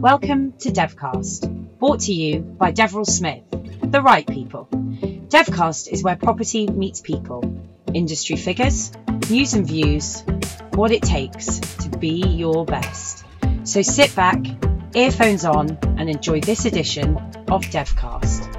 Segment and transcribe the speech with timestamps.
[0.00, 3.42] Welcome to Devcast, brought to you by Deverell Smith,
[3.82, 4.66] the right people.
[4.72, 7.44] Devcast is where property meets people,
[7.92, 8.92] industry figures,
[9.28, 10.24] news and views,
[10.72, 13.26] what it takes to be your best.
[13.64, 14.42] So sit back,
[14.94, 17.18] earphones on, and enjoy this edition
[17.50, 18.49] of Devcast.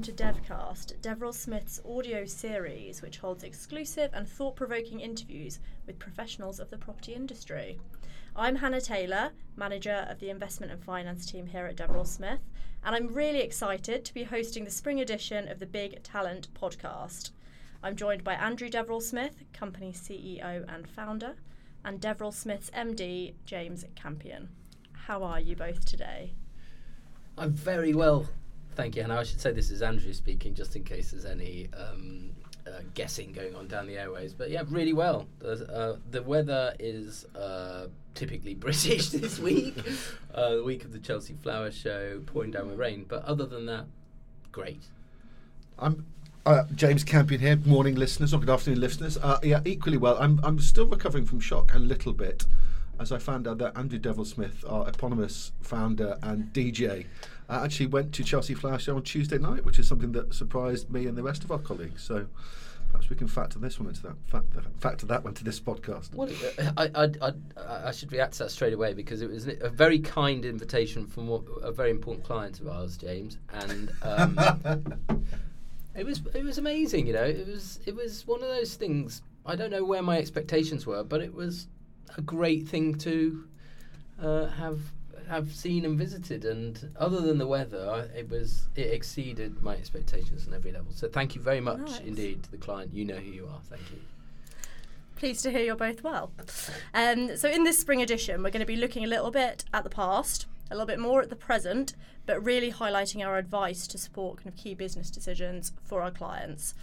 [0.00, 5.98] Welcome to Devcast, Deverell Smith's audio series, which holds exclusive and thought provoking interviews with
[5.98, 7.78] professionals of the property industry.
[8.34, 12.40] I'm Hannah Taylor, manager of the investment and finance team here at Deverell Smith,
[12.82, 17.32] and I'm really excited to be hosting the spring edition of the Big Talent podcast.
[17.82, 21.34] I'm joined by Andrew Deverell Smith, company CEO and founder,
[21.84, 24.48] and Deverell Smith's MD, James Campion.
[24.92, 26.32] How are you both today?
[27.36, 28.28] I'm very well,
[28.80, 29.02] thank you.
[29.02, 32.30] And I should say this is Andrew speaking, just in case there's any um,
[32.66, 34.32] uh, guessing going on down the airways.
[34.32, 35.26] But yeah, really well.
[35.38, 39.76] The, uh, the weather is uh, typically British this week,
[40.34, 43.04] uh, the week of the Chelsea Flower Show, pouring down with rain.
[43.06, 43.84] But other than that,
[44.50, 44.82] great.
[45.78, 46.06] I'm
[46.46, 47.56] uh, James Campion here.
[47.56, 49.18] Morning, listeners, or good afternoon, listeners.
[49.18, 50.16] Uh, yeah, equally well.
[50.18, 52.46] I'm I'm still recovering from shock a little bit,
[52.98, 57.04] as I found out that Andrew Deverell Smith, our eponymous founder and DJ,
[57.50, 60.90] uh, actually went to Chelsea Flower Show on Tuesday night, which is something that surprised
[60.90, 62.02] me and the rest of our colleagues.
[62.02, 62.26] So.
[62.90, 66.12] Perhaps we can factor this one into that factor, factor that one to this podcast.
[66.12, 66.28] Well,
[66.76, 70.00] I, I, I, I should react to that straight away because it was a very
[70.00, 71.28] kind invitation from
[71.62, 74.36] a very important client of ours, James, and um,
[75.94, 77.06] it was it was amazing.
[77.06, 79.22] You know, it was it was one of those things.
[79.46, 81.68] I don't know where my expectations were, but it was
[82.18, 83.44] a great thing to
[84.20, 84.80] uh, have
[85.30, 86.44] have seen and visited.
[86.44, 90.92] And other than the weather, it was it exceeded my expectations on every level.
[90.92, 92.00] So thank you very much Nice.
[92.00, 92.92] indeed to the client.
[92.92, 93.60] You know who you are.
[93.70, 93.98] Thank you.
[95.16, 96.32] Pleased to hear you're both well.
[96.94, 99.84] Um, so, in this spring edition, we're going to be looking a little bit at
[99.84, 101.92] the past, a little bit more at the present,
[102.24, 106.74] but really highlighting our advice to support kind of key business decisions for our clients.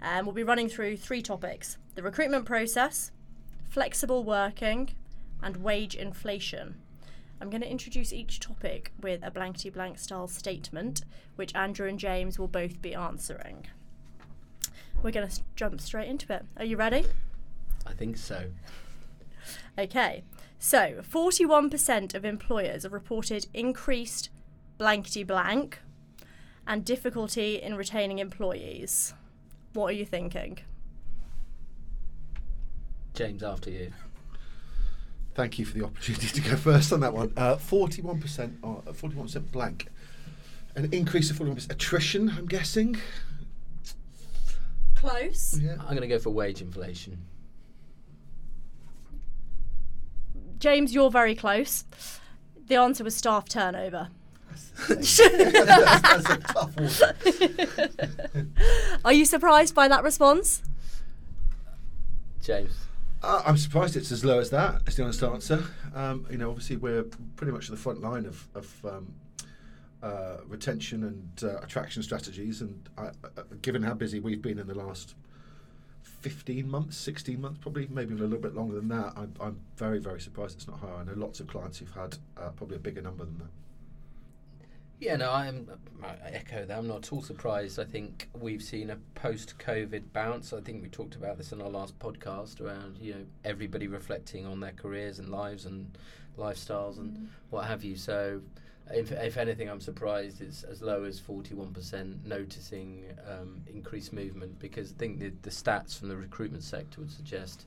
[0.00, 3.10] Um, we'll be running through three topics the recruitment process,
[3.68, 4.90] flexible working,
[5.42, 6.76] and wage inflation.
[7.40, 11.02] I'm going to introduce each topic with a blankety blank style statement,
[11.36, 13.66] which Andrew and James will both be answering.
[15.02, 16.44] We're going to jump straight into it.
[16.58, 17.06] Are you ready?
[17.86, 18.50] I think so.
[19.78, 20.22] Okay,
[20.58, 24.28] so 41% of employers have reported increased
[24.76, 25.80] blankety blank
[26.66, 29.14] and difficulty in retaining employees.
[29.72, 30.58] What are you thinking?
[33.14, 33.92] James, after you.
[35.34, 37.32] Thank you for the opportunity to go first on that one.
[37.36, 39.86] Uh, Forty-one percent, uh, forty-one percent blank,
[40.74, 42.30] an increase of forty-one percent attrition.
[42.30, 42.96] I'm guessing.
[44.96, 45.58] Close.
[45.58, 45.76] Yeah.
[45.80, 47.18] I'm going to go for wage inflation.
[50.58, 51.84] James, you're very close.
[52.66, 54.08] The answer was staff turnover.
[54.88, 58.46] that's, that's a tough one.
[59.04, 60.62] Are you surprised by that response?
[62.42, 62.72] James.
[63.22, 64.82] Uh, I'm surprised it's as low as that.
[64.86, 65.64] Is the honest answer.
[65.94, 67.04] Um, you know, obviously we're
[67.36, 69.14] pretty much at the front line of, of um,
[70.02, 74.66] uh, retention and uh, attraction strategies, and I, uh, given how busy we've been in
[74.66, 75.14] the last
[76.02, 79.60] 15 months, 16 months, probably maybe even a little bit longer than that, I'm, I'm
[79.76, 80.94] very, very surprised it's not higher.
[80.94, 83.48] I know lots of clients who've had uh, probably a bigger number than that.
[85.00, 85.66] Yeah, no, I'm.
[86.02, 86.76] I echo that.
[86.76, 87.78] I'm not at all surprised.
[87.78, 90.52] I think we've seen a post-COVID bounce.
[90.52, 94.46] I think we talked about this in our last podcast around you know everybody reflecting
[94.46, 95.96] on their careers and lives and
[96.38, 97.96] lifestyles and what have you.
[97.96, 98.42] So,
[98.90, 104.92] if, if anything, I'm surprised it's as low as 41% noticing um, increased movement because
[104.92, 107.64] I think the, the stats from the recruitment sector would suggest,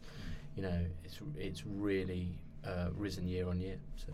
[0.56, 2.30] you know, it's it's really
[2.64, 3.78] uh, risen year on year.
[3.96, 4.14] So,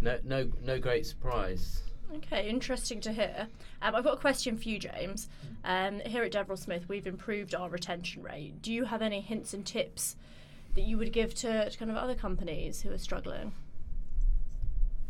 [0.00, 1.82] no no no great surprise.
[2.12, 3.48] Okay, interesting to hear.
[3.82, 5.28] Um, I've got a question for you, James.
[5.64, 8.60] Um, here at Deverell Smith, we've improved our retention rate.
[8.62, 10.16] Do you have any hints and tips
[10.74, 13.52] that you would give to, to kind of other companies who are struggling?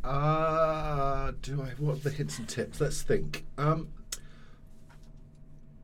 [0.04, 1.68] Uh, do I?
[1.78, 2.80] What are the hints and tips?
[2.80, 3.44] Let's think.
[3.56, 3.88] Um,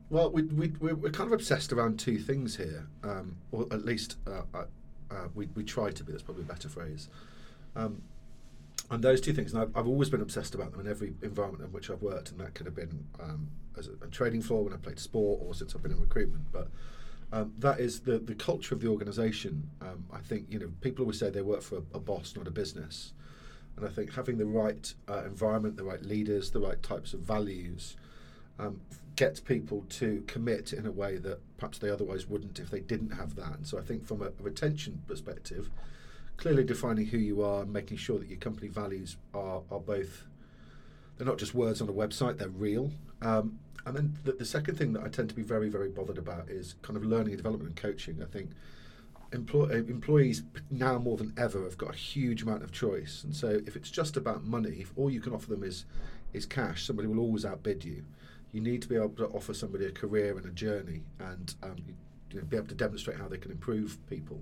[0.09, 4.17] well, we, we, we're, kind of obsessed around two things here, um, or at least
[4.27, 6.11] uh, uh, we, we try to be.
[6.11, 7.09] That's probably a better phrase.
[7.75, 8.03] Um,
[8.91, 11.63] and those two things, and I've, I've always been obsessed about them in every environment
[11.63, 13.47] in which I've worked, and that could have been um,
[13.77, 16.51] as a, a trading floor when I played sport, or since I've been in recruitment.
[16.51, 16.67] But
[17.31, 19.69] um, that is the the culture of the organisation.
[19.81, 22.47] Um, I think you know people always say they work for a, a boss, not
[22.47, 23.13] a business.
[23.77, 27.21] And I think having the right uh, environment, the right leaders, the right types of
[27.21, 27.95] values
[28.59, 28.81] um,
[29.15, 33.11] gets people to commit in a way that perhaps they otherwise wouldn't if they didn't
[33.11, 33.55] have that.
[33.55, 35.69] And so I think from a, a retention perspective,
[36.37, 40.25] clearly defining who you are and making sure that your company values are, are both,
[41.17, 42.91] they're not just words on a website, they're real.
[43.21, 46.17] Um, and then the, the second thing that I tend to be very, very bothered
[46.17, 48.21] about is kind of learning and development and coaching.
[48.21, 48.51] I think
[49.33, 53.35] employ, uh, employees now more than ever have got a huge amount of choice, and
[53.35, 55.85] so if it's just about money, if all you can offer them is
[56.33, 58.03] is cash, somebody will always outbid you.
[58.53, 61.75] You need to be able to offer somebody a career and a journey, and um,
[62.31, 64.41] you, know, be able to demonstrate how they can improve people.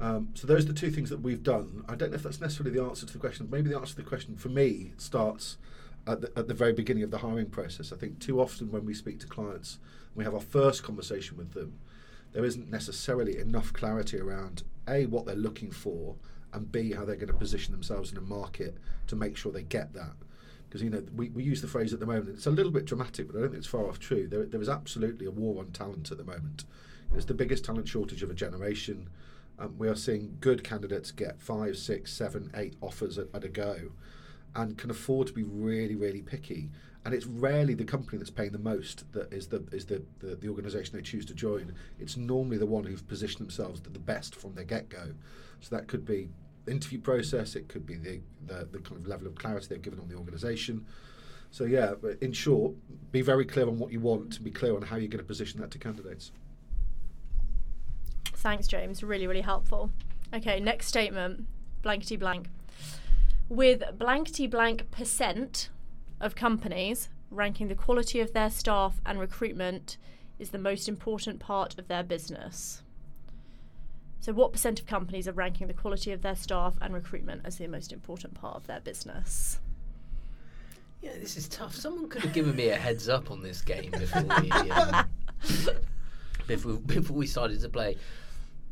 [0.00, 1.84] Um, so those are the two things that we've done.
[1.88, 3.48] I don't know if that's necessarily the answer to the question.
[3.50, 5.58] Maybe the answer to the question for me starts
[6.06, 7.92] at the, at the very beginning of the hiring process.
[7.92, 9.78] I think too often when we speak to clients,
[10.14, 11.78] we have our first conversation with them,
[12.32, 16.16] there isn't necessarily enough clarity around A, what they're looking for,
[16.52, 18.76] and B, how they're going to position themselves in a market
[19.08, 20.14] to make sure they get that.
[20.68, 22.84] Because, you know, we, we use the phrase at the moment, it's a little bit
[22.84, 24.28] dramatic, but I don't think it's far off true.
[24.28, 26.64] There, there is absolutely a war on talent at the moment.
[27.14, 29.08] It's the biggest talent shortage of a generation.
[29.60, 33.48] Um, we are seeing good candidates get five, six, seven, eight offers at, at a
[33.48, 33.92] go
[34.56, 36.70] and can afford to be really, really picky.
[37.04, 40.34] And it's rarely the company that's paying the most that is the is the, the,
[40.36, 41.74] the organisation they choose to join.
[41.98, 45.14] It's normally the one who've positioned themselves the best from their get go.
[45.60, 46.28] So that could be
[46.66, 49.98] interview process, it could be the, the, the kind of level of clarity they've given
[49.98, 50.86] on the organisation.
[51.50, 52.74] So yeah, in short,
[53.10, 55.24] be very clear on what you want and be clear on how you're going to
[55.24, 56.32] position that to candidates.
[58.40, 59.02] Thanks, James.
[59.02, 59.90] Really, really helpful.
[60.34, 61.46] Okay, next statement
[61.82, 62.46] blankety blank
[63.48, 65.70] with blankety blank percent
[66.20, 69.96] of companies ranking the quality of their staff and recruitment
[70.38, 72.82] is the most important part of their business.
[74.20, 77.56] So, what percent of companies are ranking the quality of their staff and recruitment as
[77.56, 79.58] the most important part of their business?
[81.02, 81.74] Yeah, this is tough.
[81.74, 85.08] Someone could have given me a heads up on this game before we, um,
[86.46, 87.96] before, before we started to play.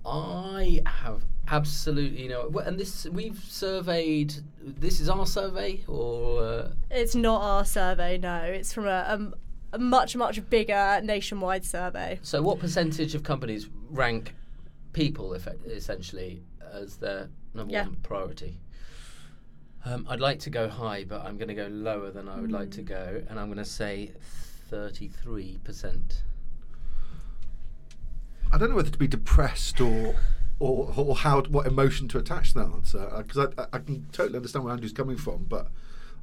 [0.04, 4.34] I have absolutely no, and this we've surveyed.
[4.62, 8.18] This is our survey, or uh, it's not our survey.
[8.18, 12.18] No, it's from a, a, a, much much bigger nationwide survey.
[12.22, 14.34] So, what percentage of companies rank
[14.92, 16.42] people essentially
[16.72, 17.84] as their number yeah.
[17.84, 18.60] one priority?
[19.84, 22.50] Um, I'd like to go high, but I'm going to go lower than I would
[22.50, 22.54] mm.
[22.54, 22.86] like to hmm.
[22.86, 24.12] go, and I'm going to say
[24.68, 26.22] thirty-three percent.
[28.52, 30.14] I don't know whether to be depressed or
[30.58, 33.78] or, or how what emotion to attach to that answer because uh, I, I, I,
[33.78, 35.68] can totally understand where Andrew's coming from, but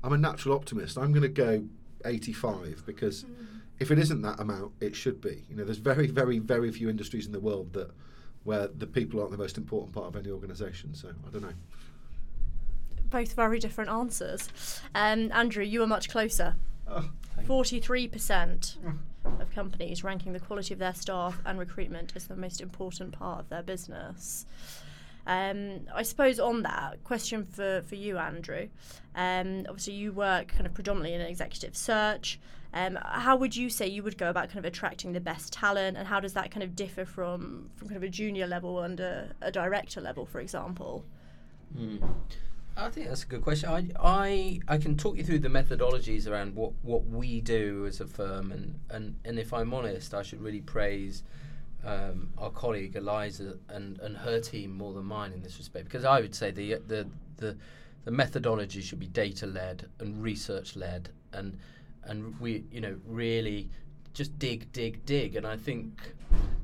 [0.04, 0.98] I'm a natural optimist.
[0.98, 1.64] I'm going to go
[2.04, 3.62] 85 because mm.
[3.80, 5.44] if it isn't that amount, it should be.
[5.50, 7.92] You know, there's very, very, very few industries in the world that
[8.44, 10.94] where the people aren't the most important part of any organisation.
[10.94, 11.54] So I don't know.
[13.10, 14.50] Both very different answers.
[14.94, 16.56] Um, Andrew, you were much closer.
[16.88, 17.10] Oh,
[17.44, 18.78] 43%
[19.40, 23.40] of companies ranking the quality of their staff and recruitment as the most important part
[23.40, 24.46] of their business.
[25.28, 28.70] Um, I suppose on that question for, for you, Andrew.
[29.16, 32.40] Um, obviously, you work kind of predominantly in executive search.
[32.74, 35.98] Um, how would you say you would go about kind of attracting the best talent,
[35.98, 39.00] and how does that kind of differ from from kind of a junior level and
[39.00, 41.06] a, a director level, for example?
[41.76, 42.08] Mm.
[42.78, 43.70] I think that's a good question.
[43.70, 48.02] I, I I can talk you through the methodologies around what, what we do as
[48.02, 51.24] a firm, and, and, and if I'm honest, I should really praise
[51.86, 56.04] um, our colleague Eliza and, and her team more than mine in this respect, because
[56.04, 57.08] I would say the the
[57.38, 57.56] the,
[58.04, 61.58] the methodology should be data led and research led, and
[62.04, 63.70] and we you know really
[64.14, 66.15] just dig dig dig, and I think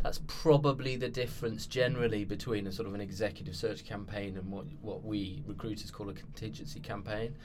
[0.04, 4.66] that's probably the difference generally between a sort of an executive search campaign and what
[4.82, 7.36] what we recruiters call a contingency campaign.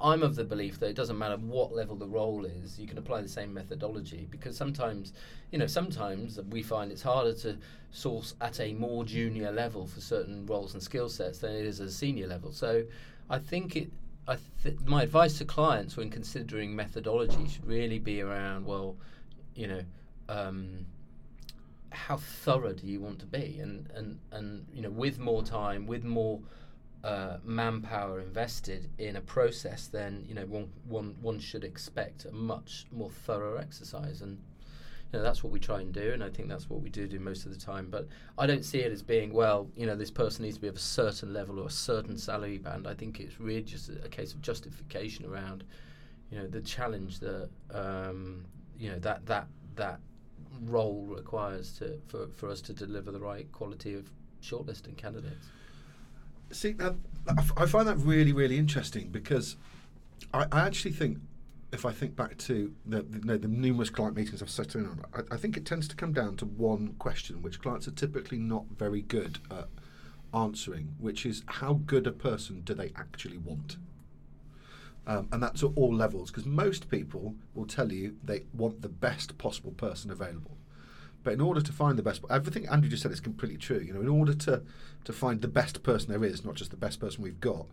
[0.00, 2.98] I'm of the belief that it doesn't matter what level the role is, you can
[2.98, 5.12] apply the same methodology because sometimes,
[5.52, 7.56] you know, sometimes we find it's harder to
[7.92, 11.80] source at a more junior level for certain roles and skill sets than it is
[11.80, 12.50] at a senior level.
[12.50, 12.82] So
[13.30, 13.90] I think it
[14.26, 18.96] I th- my advice to clients when considering methodology should really be around well,
[19.54, 19.82] you know,
[20.28, 20.86] um,
[21.94, 23.58] how thorough do you want to be?
[23.60, 26.40] And and and you know with more time with more
[27.02, 32.32] uh, manpower invested in a process then you know one one one should expect a
[32.32, 34.22] much more thorough exercise.
[34.22, 34.38] And
[35.12, 37.06] you know that's what we try and do and I think that's what we do
[37.06, 37.88] do most of the time.
[37.90, 38.08] But
[38.38, 40.76] I don't see it as being well you know this person needs to be of
[40.76, 42.86] a certain level or a certain salary band.
[42.86, 45.64] I think it's really just a, case of justification around
[46.30, 48.44] you know the challenge that um,
[48.78, 49.46] you know that that
[49.76, 50.00] that
[50.62, 54.10] role requires to for, for us to deliver the right quality of
[54.42, 55.46] shortlisting candidates.
[56.50, 56.96] See, now,
[57.56, 59.56] I find that really, really interesting because
[60.32, 61.18] I, I actually think,
[61.72, 65.04] if I think back to the, the, the numerous client meetings I've sat in on,
[65.14, 68.38] I, I think it tends to come down to one question, which clients are typically
[68.38, 69.68] not very good at
[70.32, 73.76] answering, which is how good a person do they actually want?
[75.06, 78.88] Um, and that's at all levels, because most people will tell you they want the
[78.88, 80.56] best possible person available.
[81.22, 83.80] But in order to find the best, everything Andrew just said is completely true.
[83.80, 84.62] You know, in order to
[85.04, 87.66] to find the best person there is, not just the best person we've got,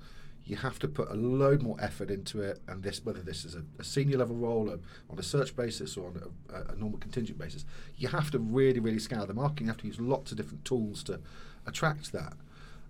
[0.44, 2.60] you have to put a load more effort into it.
[2.68, 5.96] And this, whether this is a, a senior level role or on a search basis
[5.96, 6.22] or on
[6.54, 9.62] a, a normal contingent basis, you have to really, really scour the market.
[9.62, 11.20] You have to use lots of different tools to
[11.66, 12.34] attract that.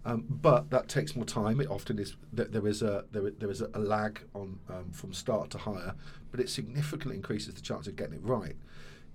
[0.03, 1.61] Um, but that takes more time.
[1.61, 5.13] It often is that there is a there, there is a, lag on um, from
[5.13, 5.93] start to hire,
[6.31, 8.55] but it significantly increases the chance of getting it right.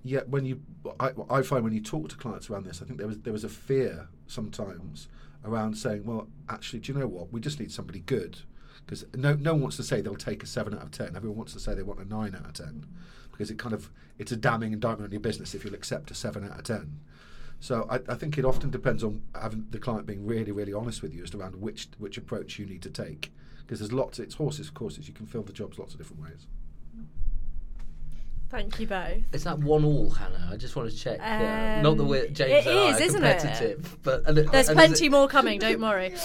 [0.04, 0.60] Yet when you,
[1.00, 3.32] I, I find when you talk to clients around this, I think there was there
[3.32, 5.08] was a fear sometimes
[5.44, 7.32] around saying, well, actually, do you know what?
[7.32, 8.38] We just need somebody good,
[8.84, 11.16] because no no one wants to say they'll take a seven out of ten.
[11.16, 12.86] Everyone wants to say they want a nine out of ten,
[13.32, 16.14] because it kind of it's a damning indictment on your business if you'll accept a
[16.14, 17.00] seven out of ten.
[17.60, 21.02] So I, I, think it often depends on having the client being really, really honest
[21.02, 23.32] with you as to around which which approach you need to take.
[23.60, 25.08] Because there's lots, it's horses, courses.
[25.08, 26.46] You can fill the jobs lots of different ways.
[28.48, 29.22] Thank you both.
[29.32, 30.50] Is that one all, Hannah?
[30.52, 31.18] I just want to check.
[31.20, 34.02] Um, Not that we're James it is, are isn't competitive, it?
[34.04, 36.14] but and it- There's and plenty it- more coming, don't worry.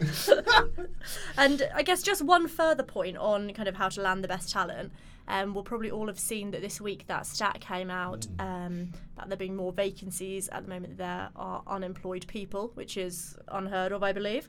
[1.36, 4.50] and I guess just one further point on kind of how to land the best
[4.50, 4.92] talent.
[5.28, 9.28] Um, we'll probably all have seen that this week that stat came out um, that
[9.28, 10.98] there being more vacancies at the moment.
[10.98, 14.48] There are unemployed people, which is unheard of, I believe.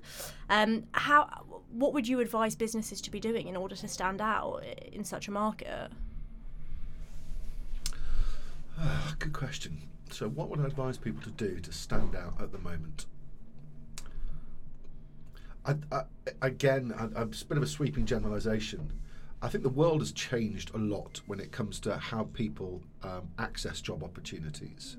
[0.49, 1.27] Um, how?
[1.71, 5.27] What would you advise businesses to be doing in order to stand out in such
[5.27, 5.91] a market?
[8.79, 9.81] Ah, Good question.
[10.11, 13.07] So, what would I advise people to do to stand out at the moment?
[15.65, 16.03] I, I,
[16.41, 18.91] again, I, I'm a bit of a sweeping generalisation.
[19.43, 23.27] I think the world has changed a lot when it comes to how people um,
[23.37, 24.95] access job opportunities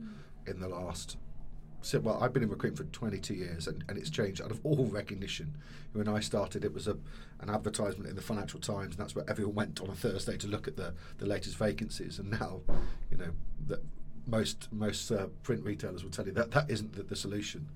[0.46, 1.16] in the last.
[1.80, 4.60] So, well, I've been in recruitment for 22 years, and, and it's changed out of
[4.62, 5.56] all recognition.
[5.94, 6.96] When I started, it was a,
[7.40, 10.46] an advertisement in the Financial Times, and that's where everyone went on a Thursday to
[10.46, 12.18] look at the, the latest vacancies.
[12.18, 12.60] And now,
[13.10, 13.30] you know,
[13.68, 13.80] that
[14.26, 17.68] most most uh, print retailers will tell you that that isn't the, the solution.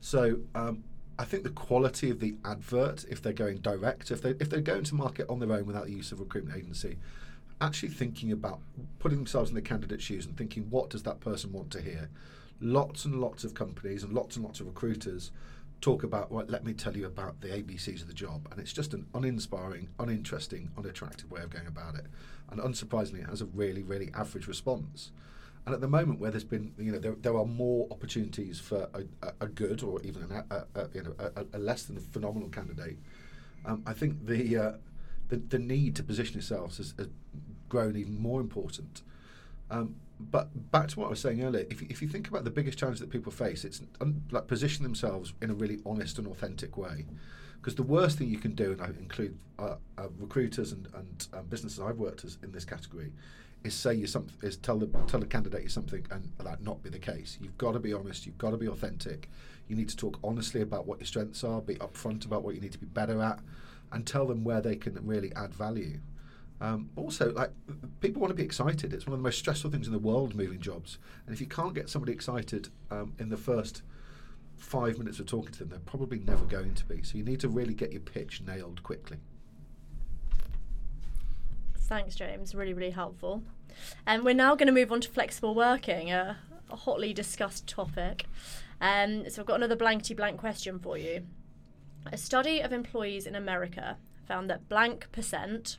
[0.00, 0.84] So um,
[1.18, 4.60] I think the quality of the advert, if they're going direct, if they if they're
[4.60, 6.98] going to market on their own without the use of a recruitment agency,
[7.60, 8.60] actually thinking about
[8.98, 12.08] putting themselves in the candidate's shoes and thinking what does that person want to hear.
[12.60, 15.30] Lots and lots of companies and lots and lots of recruiters
[15.80, 18.72] talk about well, let me tell you about the ABCs of the job, and it's
[18.72, 22.06] just an uninspiring, uninteresting, unattractive way of going about it.
[22.50, 25.12] And unsurprisingly, it has a really, really average response.
[25.66, 28.88] And at the moment, where there's been, you know, there, there are more opportunities for
[28.92, 31.14] a, a, a good or even an, a, a, you know,
[31.54, 32.98] a, less than phenomenal candidate.
[33.64, 34.72] Um, I think the, uh,
[35.28, 37.08] the the need to position yourselves has, has
[37.70, 39.02] grown even more important.
[39.70, 42.44] Um, but back to what I was saying earlier, if you, if you think about
[42.44, 46.18] the biggest challenge that people face, it's un, like position themselves in a really honest
[46.18, 47.06] and authentic way.
[47.56, 51.26] Because the worst thing you can do, and I include uh, uh, recruiters and, and
[51.32, 53.10] um, businesses I've worked as in this category,
[53.64, 56.82] is say you something, is tell the tell the candidate you something, and that not
[56.82, 57.38] be the case.
[57.40, 58.26] You've got to be honest.
[58.26, 59.30] You've got to be authentic.
[59.68, 61.60] You need to talk honestly about what your strengths are.
[61.62, 63.40] Be upfront about what you need to be better at,
[63.90, 65.98] and tell them where they can really add value.
[66.60, 67.50] Um, also, like
[68.00, 68.92] people want to be excited.
[68.92, 70.98] It's one of the most stressful things in the world, moving jobs.
[71.26, 73.82] And if you can't get somebody excited um, in the first
[74.56, 77.02] five minutes of talking to them, they're probably never going to be.
[77.02, 79.18] So you need to really get your pitch nailed quickly.
[81.86, 82.54] Thanks, James.
[82.54, 83.42] Really, really helpful.
[84.06, 86.38] And we're now going to move on to flexible working, a,
[86.70, 88.26] a hotly discussed topic.
[88.80, 91.26] Um, so I've got another blankety blank question for you.
[92.10, 95.78] A study of employees in America found that blank percent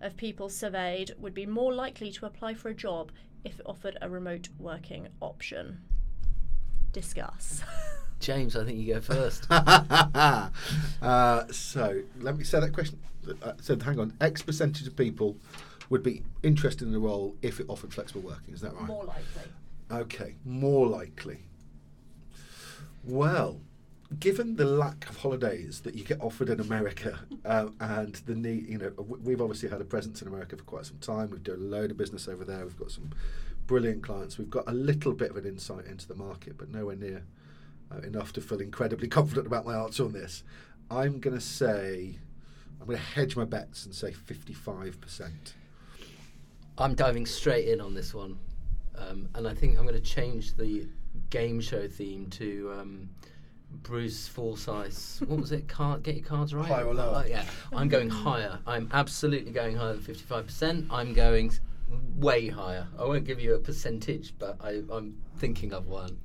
[0.00, 3.10] of people surveyed would be more likely to apply for a job
[3.44, 5.80] if it offered a remote working option.
[6.92, 7.62] Discuss.
[8.20, 9.46] James, I think you go first.
[9.50, 10.48] uh,
[11.50, 12.98] so let me say that question.
[13.42, 15.36] Uh, so hang on, X percentage of people
[15.90, 18.54] would be interested in the role if it offered flexible working.
[18.54, 18.86] Is that right?
[18.86, 19.42] more likely.
[19.90, 21.40] Okay, more likely.
[23.04, 23.60] Well,
[24.18, 28.68] given the lack of holidays that you get offered in America um, and the need,
[28.68, 31.30] you know, we've obviously had a presence in America for quite some time.
[31.30, 32.64] We've done a load of business over there.
[32.64, 33.10] We've got some
[33.66, 34.38] brilliant clients.
[34.38, 37.22] We've got a little bit of an insight into the market, but nowhere near
[37.92, 40.42] uh, enough to feel incredibly confident about my answer on this.
[40.90, 42.18] I'm going to say,
[42.80, 45.30] I'm going to hedge my bets and say 55%.
[46.78, 48.38] I'm diving straight in on this one,
[48.96, 50.86] um, and I think I'm going to change the
[51.30, 53.08] game show theme to um,
[53.70, 55.20] Bruce Forsyth.
[55.26, 55.68] What was it?
[55.68, 56.68] Card, get your cards right.
[56.68, 57.16] Higher or lower?
[57.16, 58.58] Uh, yeah, I'm going higher.
[58.66, 60.86] I'm absolutely going higher than 55%.
[60.90, 61.52] I'm going
[62.16, 62.86] way higher.
[62.98, 66.18] I won't give you a percentage, but I, I'm thinking of one.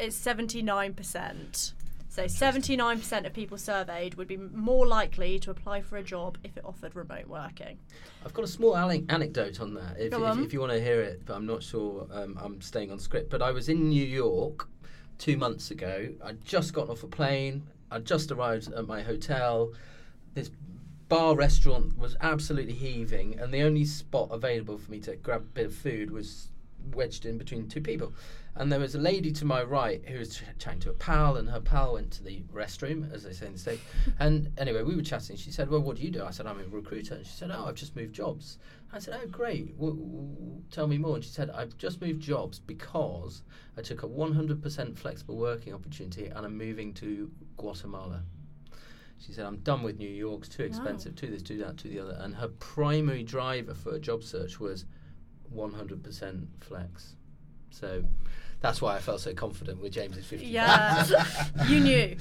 [0.00, 1.72] It's 79%.
[2.08, 6.56] So 79% of people surveyed would be more likely to apply for a job if
[6.56, 7.78] it offered remote working.
[8.24, 10.80] I've got a small ale- anecdote on that, if, Go if, if you want to
[10.80, 13.28] hear it, but I'm not sure um, I'm staying on script.
[13.28, 14.68] But I was in New York
[15.18, 16.08] two months ago.
[16.24, 17.66] I'd just gotten off a plane.
[17.90, 19.72] I'd just arrived at my hotel.
[20.32, 20.50] This
[21.10, 25.44] bar restaurant was absolutely heaving, and the only spot available for me to grab a
[25.44, 26.48] bit of food was
[26.94, 28.14] wedged in between two people.
[28.56, 31.36] And there was a lady to my right who was ch- chatting to a pal,
[31.36, 33.82] and her pal went to the restroom, as they say in the States.
[34.18, 35.36] And anyway, we were chatting.
[35.36, 36.24] She said, Well, what do you do?
[36.24, 37.14] I said, I'm a recruiter.
[37.14, 38.58] And she said, Oh, I've just moved jobs.
[38.92, 39.76] I said, Oh, great.
[39.78, 41.14] W- w- tell me more.
[41.14, 43.42] And she said, I've just moved jobs because
[43.78, 48.22] I took a 100% flexible working opportunity and I'm moving to Guatemala.
[49.18, 51.88] She said, I'm done with New York, it's too expensive, to this, to that, to
[51.88, 52.16] the other.
[52.20, 54.86] And her primary driver for a job search was
[55.54, 57.16] 100% flex.
[57.70, 58.04] So
[58.60, 60.46] that's why I felt so confident with James's 50.
[60.46, 61.06] Yeah,
[61.68, 62.16] you knew.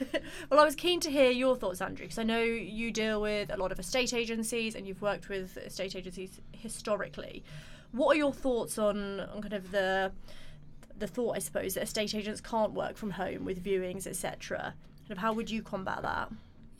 [0.50, 3.50] well, I was keen to hear your thoughts, Andrew, because I know you deal with
[3.52, 7.42] a lot of estate agencies and you've worked with estate agencies historically.
[7.92, 10.12] What are your thoughts on, on kind of the
[11.00, 14.74] the thought, I suppose, that estate agents can't work from home with viewings, etc.
[15.00, 16.30] Kind of how would you combat that?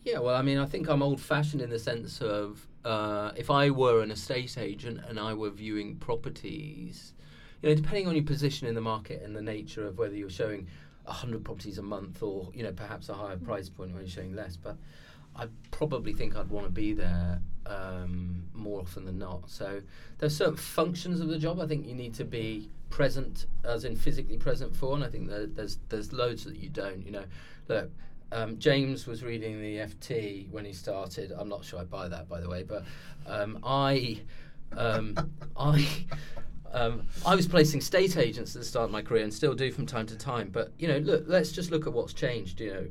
[0.04, 3.50] Yeah, well, I mean, I think I'm old fashioned in the sense of uh, if
[3.50, 7.14] I were an estate agent and I were viewing properties,
[7.62, 10.30] you know, depending on your position in the market and the nature of whether you're
[10.30, 10.66] showing
[11.04, 14.34] 100 properties a month or, you know, perhaps a higher price point when you're showing
[14.34, 14.76] less, but
[15.36, 19.48] I probably think I'd want to be there um, more often than not.
[19.48, 19.80] So
[20.18, 23.96] there's certain functions of the job I think you need to be present, as in
[23.96, 27.04] physically present for, and I think there's there's loads that you don't.
[27.04, 27.24] You know,
[27.68, 27.90] look.
[28.32, 31.32] Um, James was reading the FT when he started.
[31.36, 32.84] I'm not sure I buy that, by the way, but
[33.26, 34.20] um, I,
[34.76, 35.16] um,
[35.56, 35.84] I,
[36.72, 39.70] um, I was placing state agents at the start of my career and still do
[39.72, 40.50] from time to time.
[40.50, 42.60] But you know, look, let's just look at what's changed.
[42.60, 42.86] You know,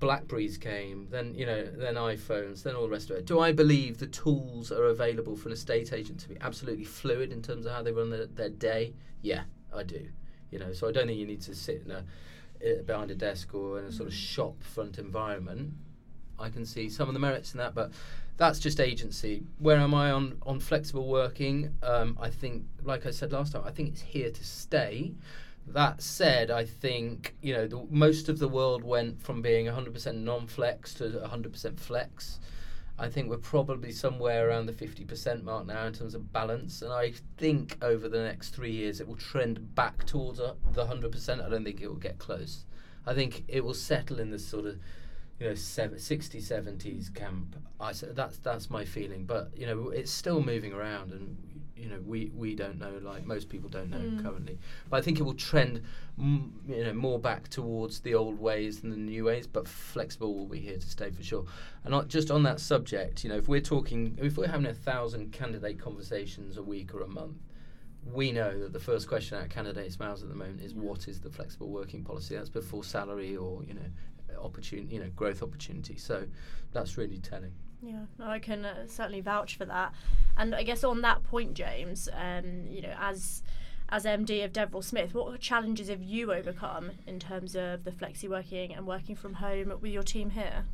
[0.00, 3.26] Blackberries came, then you know, then iPhones, then all the rest of it.
[3.26, 7.32] Do I believe the tools are available for an estate agent to be absolutely fluid
[7.32, 8.94] in terms of how they run their, their day?
[9.22, 9.42] Yeah,
[9.74, 10.08] I do.
[10.50, 12.04] You know, so I don't think you need to sit in a
[12.64, 15.72] uh, behind a desk or in a sort of shop front environment.
[16.40, 17.92] I can see some of the merits in that, but
[18.38, 19.42] that's just agency.
[19.58, 21.74] Where am I on on flexible working?
[21.82, 25.12] Um, I think, like I said last time, I think it's here to stay.
[25.66, 30.14] That said, I think you know the, most of the world went from being 100%
[30.14, 32.38] non-flex to 100% flex.
[33.00, 36.92] I think we're probably somewhere around the 50% mark now in terms of balance, and
[36.92, 41.44] I think over the next three years it will trend back towards uh, the 100%.
[41.44, 42.64] I don't think it will get close.
[43.04, 44.78] I think it will settle in this sort of
[45.40, 47.56] you know, sev- 60, 70s camp.
[47.80, 51.36] I that's that's my feeling, but you know, it's still moving around, and
[51.76, 54.20] you know, we, we don't know, like most people don't know Mm.
[54.20, 54.58] currently.
[54.90, 55.82] But I think it will trend,
[56.18, 59.46] m- you know, more back towards the old ways than the new ways.
[59.46, 61.44] But flexible will be here to stay for sure.
[61.84, 64.74] And not just on that subject, you know, if we're talking, if we're having a
[64.74, 67.36] thousand candidate conversations a week or a month.
[68.04, 71.08] We know that the first question out of candidates' mouths at the moment is what
[71.08, 72.36] is the flexible working policy?
[72.36, 73.82] That's before salary or you know
[74.40, 75.96] opportunity, you know, growth opportunity.
[75.96, 76.26] So
[76.72, 77.52] that's really telling.
[77.82, 79.92] Yeah, no, I can uh, certainly vouch for that.
[80.36, 83.42] And I guess on that point, James, um, you know, as
[83.90, 88.28] as MD of Deverell Smith, what challenges have you overcome in terms of the flexi
[88.28, 90.66] working and working from home with your team here?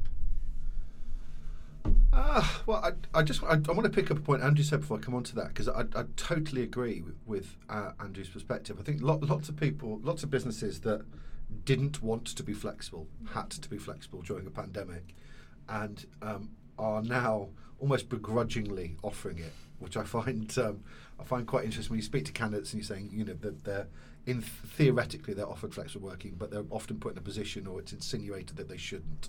[2.12, 4.80] Ah, well, I, I just I, I want to pick up a point Andrew said
[4.80, 8.28] before I come on to that because I, I totally agree with, with uh, Andrew's
[8.28, 8.78] perspective.
[8.78, 11.04] I think lo- lots of people, lots of businesses that
[11.64, 15.14] didn't want to be flexible had to be flexible during a pandemic,
[15.68, 20.80] and um, are now almost begrudgingly offering it, which I find um,
[21.18, 21.90] I find quite interesting.
[21.90, 23.86] When you speak to candidates and you're saying, you know, that they're
[24.26, 27.92] in theoretically they're offered flexible working, but they're often put in a position or it's
[27.92, 29.28] insinuated that they shouldn't.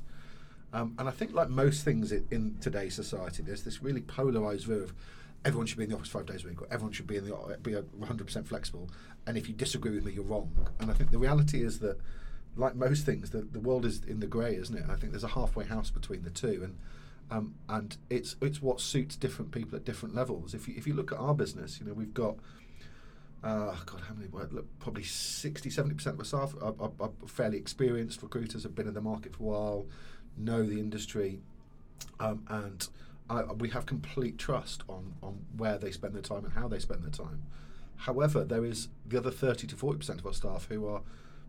[0.73, 4.65] Um, and I think, like most things in, in today's society, there's this really polarized
[4.65, 4.93] view of
[5.45, 7.25] everyone should be in the office five days a week, or everyone should be in
[7.25, 8.89] the be 100% flexible.
[9.27, 10.51] And if you disagree with me, you're wrong.
[10.79, 11.97] And I think the reality is that,
[12.55, 14.81] like most things, the, the world is in the grey, isn't it?
[14.81, 16.77] And I think there's a halfway house between the two, and
[17.31, 20.53] um, and it's it's what suits different people at different levels.
[20.53, 22.37] If you if you look at our business, you know, we've got
[23.45, 24.27] uh, God, how many?
[24.31, 28.87] Look, probably 60, 70% of our staff are, are, are fairly experienced recruiters, have been
[28.87, 29.85] in the market for a while,
[30.35, 31.39] know the industry,
[32.19, 32.87] um, and
[33.29, 36.79] I, we have complete trust on, on where they spend their time and how they
[36.79, 37.43] spend their time.
[37.97, 41.01] However, there is the other 30 to 40% of our staff who are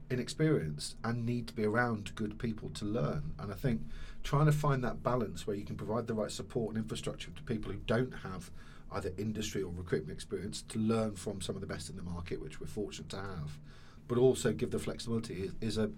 [0.09, 3.35] inexperienced and need to be around good people to learn.
[3.39, 3.83] And I think
[4.23, 7.43] trying to find that balance where you can provide the right support and infrastructure to
[7.43, 8.51] people who don't have
[8.93, 12.41] either industry or recruitment experience to learn from some of the best in the market,
[12.41, 13.59] which we're fortunate to have,
[14.09, 15.91] but also give the flexibility is, is a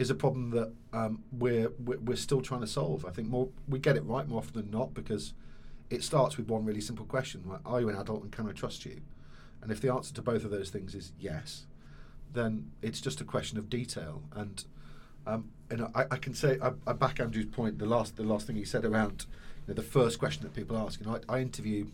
[0.00, 3.04] is a problem that um, we're, we're still trying to solve.
[3.04, 5.34] I think more we get it right more often than not because
[5.90, 8.52] it starts with one really simple question: like, Are you an adult and can I
[8.52, 9.02] trust you?
[9.60, 11.66] And if the answer to both of those things is yes,
[12.32, 14.22] then it's just a question of detail.
[14.34, 14.64] And
[15.26, 17.78] um, and I, I can say I, I back Andrew's point.
[17.78, 19.26] The last the last thing he said around
[19.68, 20.98] you know, the first question that people ask.
[20.98, 21.88] You know, I, I interview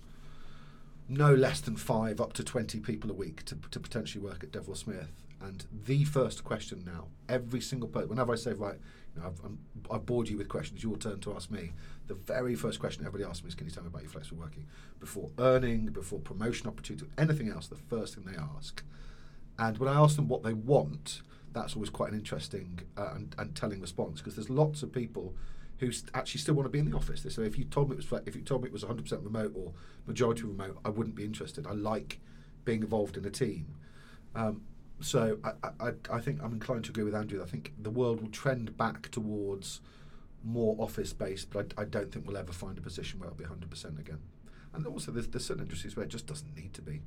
[1.09, 4.53] no less than five up to 20 people a week to, to potentially work at
[4.53, 5.11] Deverell Smith.
[5.40, 8.79] And the first question now, every single person, whenever I say, right,
[9.14, 9.59] you know, I've, I'm,
[9.90, 11.72] I've bored you with questions, your turn to ask me,
[12.07, 14.40] the very first question everybody asks me is, can you tell me about your flexible
[14.40, 14.66] working?
[14.99, 18.83] Before earning, before promotion opportunity, anything else, the first thing they ask.
[19.59, 21.22] And when I ask them what they want,
[21.53, 25.35] that's always quite an interesting uh, and, and telling response because there's lots of people
[25.79, 27.22] who st- actually still want to be in the office.
[27.22, 29.25] They say if you told me it was if you told me it was 100%
[29.25, 29.72] remote or
[30.07, 31.66] majority remote, I wouldn't be interested.
[31.66, 32.20] I like
[32.64, 33.75] being involved in a team.
[34.35, 34.62] Um,
[35.00, 37.42] so I, I, I think I'm inclined to agree with Andrew.
[37.42, 39.80] I think the world will trend back towards
[40.42, 43.38] more office based, but I, I don't think we'll ever find a position where it'll
[43.38, 44.20] be 100% again.
[44.72, 47.02] And also, there's, there's certain industries where it just doesn't need to be.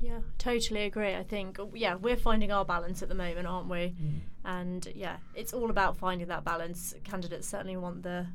[0.00, 1.14] Yeah, totally agree.
[1.14, 3.94] I think oh, yeah, we're finding our balance at the moment, aren't we?
[4.02, 4.20] Mm.
[4.44, 6.94] And yeah, it's all about finding that balance.
[7.04, 8.26] Candidates certainly want the.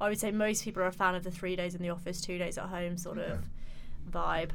[0.00, 2.20] I would say most people are a fan of the three days in the office,
[2.20, 3.40] two days at home sort of
[4.10, 4.50] vibe.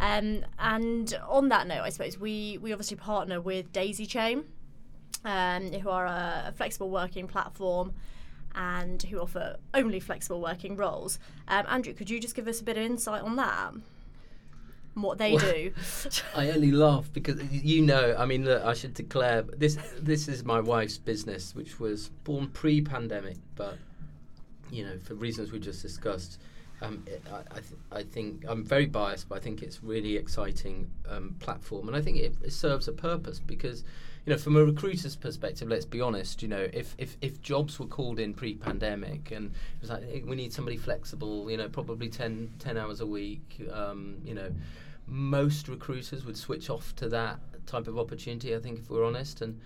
[0.00, 4.44] Um, and on that note, I suppose we we obviously partner with Daisy Chain,
[5.24, 7.94] um, who are a, a flexible working platform
[8.54, 11.18] and who offer only flexible working roles.
[11.48, 13.72] Um, Andrew, could you just give us a bit of insight on that?
[14.94, 15.72] What they Well, do?
[16.34, 18.16] I only laugh because you know.
[18.18, 19.78] I mean, look, I should declare this.
[20.00, 23.78] This is my wife's business, which was born pre-pandemic, but
[24.70, 26.40] you know, for reasons we just discussed.
[26.82, 30.16] Um, it, I, I, th- I think I'm very biased, but I think it's really
[30.16, 33.84] exciting um, platform, and I think it, it serves a purpose because,
[34.24, 36.42] you know, from a recruiter's perspective, let's be honest.
[36.42, 40.36] You know, if if, if jobs were called in pre-pandemic and it was like we
[40.36, 44.50] need somebody flexible, you know, probably 10, 10 hours a week, um, you know,
[45.06, 48.54] most recruiters would switch off to that type of opportunity.
[48.54, 49.60] I think, if we're honest, and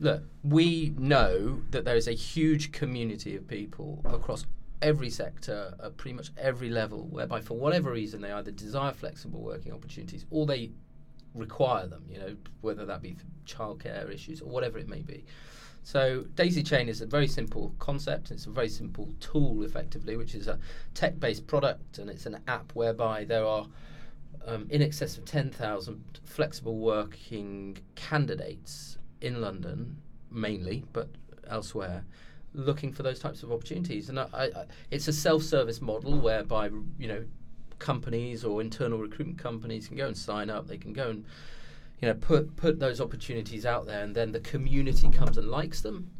[0.00, 4.46] look, we know that there is a huge community of people across
[4.82, 9.40] every sector at pretty much every level whereby for whatever reason they either desire flexible
[9.40, 10.70] working opportunities or they
[11.34, 15.24] require them you know whether that be childcare issues or whatever it may be.
[15.82, 18.32] So daisy chain is a very simple concept.
[18.32, 20.58] It's a very simple tool effectively which is a
[20.94, 23.66] tech-based product and it's an app whereby there are
[24.46, 29.96] um, in excess of 10,000 flexible working candidates in London,
[30.30, 31.08] mainly, but
[31.48, 32.04] elsewhere,
[32.56, 34.08] looking for those types of opportunities.
[34.08, 34.48] And I, I,
[34.90, 37.24] it's a self-service model whereby you know
[37.78, 40.66] companies or internal recruitment companies can go and sign up.
[40.66, 41.24] They can go and
[42.00, 45.80] you know put put those opportunities out there, and then the community comes and likes
[45.80, 46.10] them.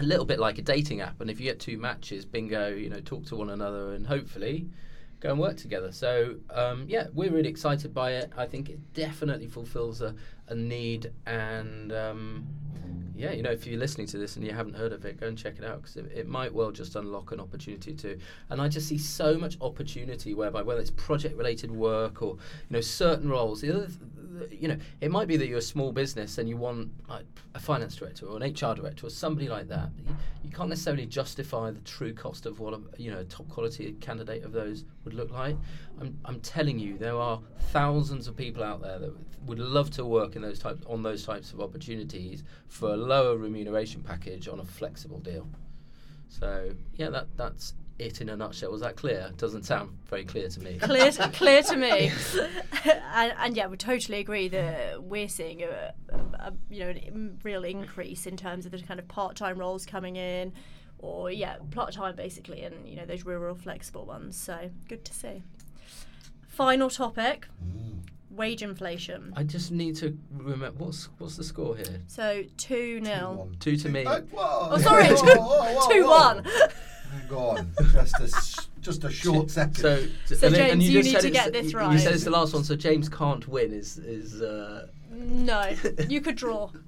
[0.00, 2.90] A little bit like a dating app, and if you get two matches, bingo, you
[2.90, 4.68] know, talk to one another, and hopefully
[5.20, 5.92] go and work together.
[5.92, 8.32] So um, yeah, we're really excited by it.
[8.36, 10.14] I think it definitely fulfills a,
[10.48, 12.46] a need, and um,
[13.16, 15.28] yeah, you know, if you're listening to this and you haven't heard of it, go
[15.28, 18.18] and check it out because it, it might well just unlock an opportunity too.
[18.50, 22.80] And I just see so much opportunity whereby whether it's project-related work or you know
[22.80, 23.60] certain roles.
[23.60, 23.98] The other, th-
[24.50, 27.60] you know, it might be that you're a small business and you want like, a
[27.60, 29.90] finance director or an HR director or somebody like that.
[30.42, 33.92] You, can't necessarily justify the true cost of what a you know a top quality
[34.00, 35.56] candidate of those would look like.
[36.00, 37.40] I'm, I'm telling you, there are
[37.72, 39.12] thousands of people out there that
[39.46, 43.36] would love to work in those types on those types of opportunities for a lower
[43.36, 45.48] remuneration package on a flexible deal.
[46.28, 48.70] So yeah, that that's it in a nutshell.
[48.70, 49.30] Was that clear?
[49.36, 50.78] Doesn't sound very clear to me.
[50.78, 52.10] clear, to, clear to me.
[53.14, 57.30] and, and yeah, we totally agree that we're seeing a, a, a you know a
[57.42, 60.52] real increase in terms of the kind of part-time roles coming in,
[60.98, 64.36] or yeah, part-time basically, and you know those real, real flexible ones.
[64.36, 65.42] So good to see.
[66.48, 67.46] Final topic:
[68.30, 69.32] wage inflation.
[69.36, 72.00] I just need to remember what's what's the score here.
[72.08, 74.04] So two 0 Two to me.
[74.04, 74.68] Uh, whoa.
[74.72, 76.46] Oh, sorry, Whoa, two, whoa, whoa, two one.
[77.14, 79.76] Hang on, just a s- just a short second.
[79.76, 81.92] So, So, and then- and James, you just need said to it's- get this right.
[81.92, 83.72] You said it's the last one, so James can't win.
[83.72, 85.74] Is is uh, No,
[86.08, 86.70] you could draw.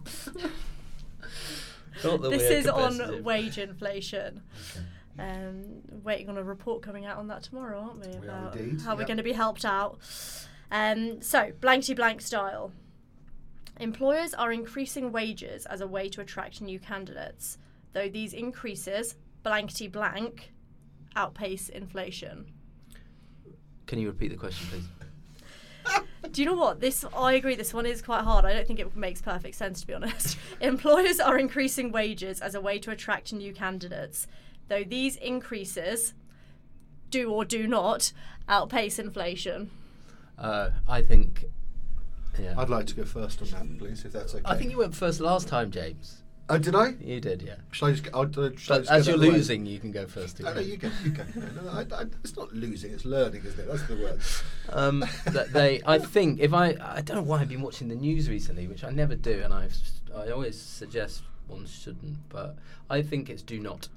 [2.04, 4.42] not that this is on wage inflation.
[5.18, 5.62] Um,
[6.04, 8.08] waiting on a report coming out on that tomorrow, aren't we?
[8.20, 9.98] We are About indeed, how we're going to be helped out.
[10.70, 12.72] Um, so, blankety blank style.
[13.80, 17.56] Employers are increasing wages as a way to attract new candidates,
[17.94, 19.14] though these increases,
[19.46, 20.52] blankety blank,
[21.14, 22.46] outpace inflation.
[23.86, 26.02] Can you repeat the question, please?
[26.32, 26.80] Do you know what?
[26.80, 27.54] This I agree.
[27.54, 28.44] This one is quite hard.
[28.44, 30.36] I don't think it makes perfect sense to be honest.
[30.60, 34.26] Employers are increasing wages as a way to attract new candidates,
[34.66, 36.14] though these increases
[37.10, 38.12] do or do not
[38.48, 39.70] outpace inflation.
[40.36, 41.44] Uh, I think.
[42.36, 42.54] Yeah.
[42.58, 44.42] I'd like to go first on that, please, if that's okay.
[44.44, 46.24] I think you went first last time, James.
[46.48, 46.94] Oh, did I?
[47.00, 47.56] You did, yeah.
[47.72, 48.04] Shall I just?
[48.04, 49.34] Get, I'll, shall I just as you're the way?
[49.34, 50.38] losing, you can go first.
[50.40, 50.88] No, no, you go.
[51.02, 51.24] You go.
[51.34, 53.66] No, no, I, I, it's not losing; it's learning, isn't it?
[53.66, 54.20] That's the word.
[54.68, 57.96] um, that they, I think, if I, I don't know why I've been watching the
[57.96, 59.76] news recently, which I never do, and I've,
[60.14, 62.56] I always suggest one shouldn't, but
[62.88, 63.88] I think it's do not.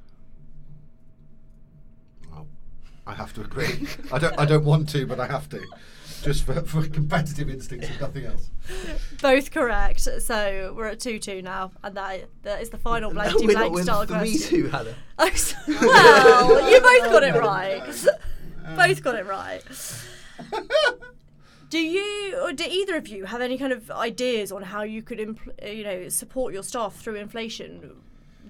[2.32, 2.48] Well,
[3.10, 3.88] I have to agree.
[4.12, 4.40] I don't.
[4.40, 5.62] I don't want to, but I have to,
[6.22, 8.52] just for, for competitive instincts and nothing else.
[9.20, 10.02] Both correct.
[10.02, 13.60] So we're at two two now, and that that is the final blankety We're not
[13.60, 14.50] blank with style three question.
[14.50, 14.96] two, Hannah.
[15.18, 18.06] Oh, well, you both got it right.
[18.76, 19.64] both got it right.
[21.70, 25.04] Do you, or do either of you have any kind of ideas on how you
[25.04, 27.92] could, impl- you know, support your staff through inflation,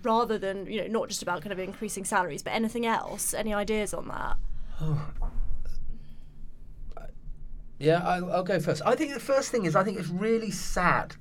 [0.03, 3.33] rather than you know not just about kind of increasing salaries, but anything else?
[3.33, 4.37] Any ideas on that?
[7.79, 8.81] Yeah, I'll, I'll go first.
[8.85, 11.15] I think the first thing is I think it's really sad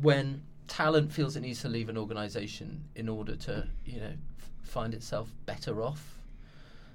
[0.00, 4.50] when talent feels it needs to leave an organisation in order to, you know, f-
[4.62, 6.20] find itself better off.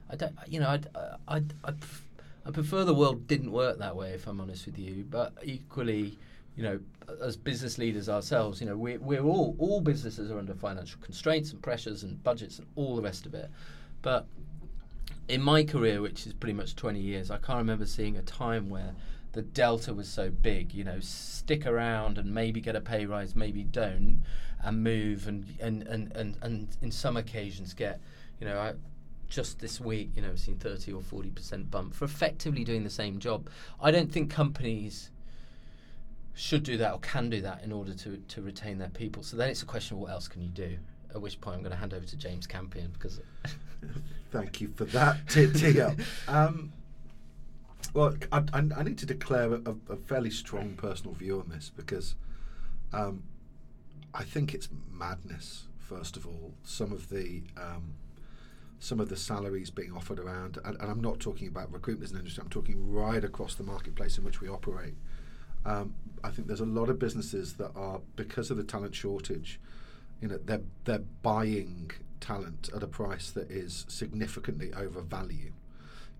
[0.10, 2.08] I don't, you know, I'd, uh, I'd, I'd, pref-
[2.46, 5.06] I prefer the world didn't work that way, if I'm honest with you.
[5.10, 6.18] But equally,
[6.56, 6.80] you know,
[7.22, 11.52] as business leaders ourselves, you know, we're, we're all, all businesses are under financial constraints
[11.52, 13.50] and pressures and budgets and all the rest of it.
[14.02, 14.28] But
[15.28, 18.70] in my career, which is pretty much 20 years, I can't remember seeing a time
[18.70, 18.94] where
[19.32, 20.74] the delta was so big.
[20.74, 24.24] You know, stick around and maybe get a pay rise, maybe don't,
[24.64, 28.00] and move, and and and and, and in some occasions get,
[28.40, 28.74] you know, I.
[29.30, 33.18] Just this week, you know, seen 30 or 40% bump for effectively doing the same
[33.18, 33.50] job.
[33.82, 35.10] I don't think companies
[36.36, 39.24] should do that or can do that in order to, to retain their people.
[39.24, 40.78] So then it's a question of what else can you do?
[41.16, 43.22] At which point I'm going to hand over to James Campion because
[44.32, 45.96] Thank you for that, Tia.
[46.28, 46.72] Um,
[47.93, 51.72] well, I, I, I need to declare a, a fairly strong personal view on this
[51.76, 52.15] because
[52.91, 53.24] um,
[54.13, 55.67] I think it's madness.
[55.78, 57.93] First of all, some of the um,
[58.80, 62.12] some of the salaries being offered around, and, and I'm not talking about recruitment as
[62.12, 62.41] an industry.
[62.43, 64.96] I'm talking right across the marketplace in which we operate.
[65.65, 65.93] Um,
[66.24, 69.60] I think there's a lot of businesses that are because of the talent shortage,
[70.22, 71.91] you know, they're they're buying
[72.24, 75.52] talent at a price that is significantly over value.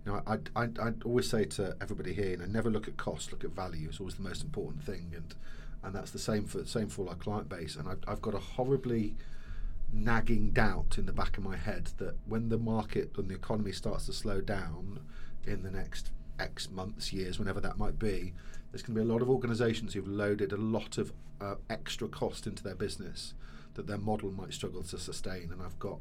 [0.04, 2.98] You know, I I I always say to everybody here, you know, never look at
[2.98, 3.88] cost, look at value.
[3.88, 5.34] It's always the most important thing, and
[5.82, 7.76] and that's the same for same for our client base.
[7.76, 9.16] And I've, I've got a horribly
[9.92, 13.72] nagging doubt in the back of my head that when the market and the economy
[13.72, 15.00] starts to slow down
[15.46, 18.34] in the next X months, years, whenever that might be,
[18.70, 22.08] there's going to be a lot of organisations who've loaded a lot of uh, extra
[22.08, 23.34] cost into their business
[23.74, 25.50] that their model might struggle to sustain.
[25.52, 25.98] And I've got,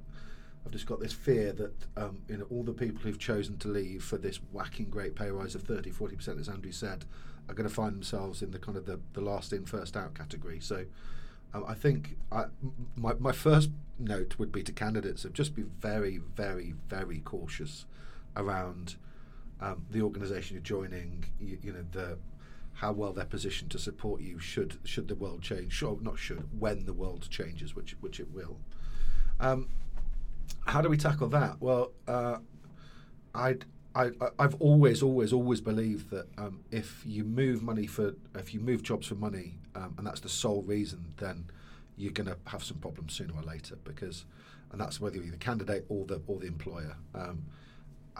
[0.65, 3.67] I've just got this fear that um, you know all the people who've chosen to
[3.67, 7.05] leave for this whacking great pay rise of 30, 40 percent, as Andrew said,
[7.49, 10.13] are going to find themselves in the kind of the, the last in, first out
[10.15, 10.59] category.
[10.59, 10.85] So.
[11.55, 12.45] Um, I think I,
[12.95, 17.85] my, my first note would be to candidates of just be very, very, very cautious
[18.35, 18.95] around
[19.61, 21.25] um, the organisation you're joining.
[21.39, 22.17] You, you know the
[22.73, 25.71] how well they're positioned to support you should should the world change.
[25.73, 28.57] Sure, not should when the world changes, which which it will.
[29.39, 29.69] Um,
[30.65, 31.61] how do we tackle that?
[31.61, 32.37] Well, uh.
[33.35, 33.55] I,
[33.95, 38.59] I- I've always, always, always believed that um, if you move money for, if you
[38.59, 41.45] move jobs for money, um, and that's the sole reason, then
[41.97, 44.25] you're going to have some problems sooner or later because,
[44.71, 46.95] and that's whether you're the candidate or the or the employer.
[47.15, 47.45] Um,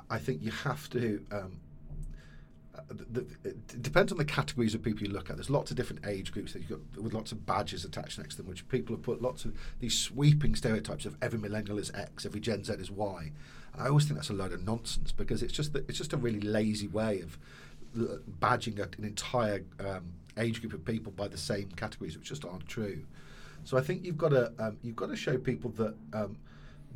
[0.09, 1.23] I- think you have to.
[1.31, 1.59] Um,
[2.87, 5.35] the, the, it depends on the categories of people you look at.
[5.35, 8.35] There's lots of different age groups that you've got with lots of badges attached next
[8.35, 11.91] to them, which people have put lots of these sweeping stereotypes of every millennial is
[11.91, 13.31] X, every Gen Z is Y.
[13.77, 16.17] I always think that's a load of nonsense because it's just that it's just a
[16.17, 17.37] really lazy way of
[18.39, 22.67] badging an entire um, age group of people by the same categories, which just aren't
[22.67, 23.03] true.
[23.65, 26.37] So I think you've got to um, you've got to show people that um,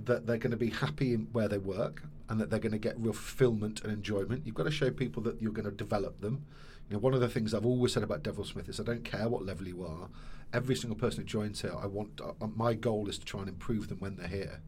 [0.06, 2.78] that they're going to be happy in where they work and that they're going to
[2.78, 4.46] get real fulfillment and enjoyment.
[4.46, 6.46] You've got to show people that you're going to develop them.
[6.90, 9.04] You know, one of the things I've always said about Deverell Smith is I don't
[9.04, 10.10] care what level you are.
[10.54, 13.50] Every single person who joins here, I want uh, my goal is to try and
[13.50, 14.62] improve them when they're here.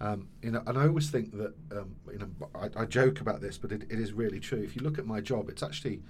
[0.00, 3.40] Um, you know, and I always think that um, you know I, I joke about
[3.40, 4.62] this, but it, it is really true.
[4.62, 6.02] If you look at my job, it's actually